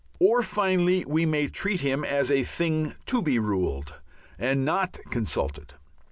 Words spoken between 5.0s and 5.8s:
consulted.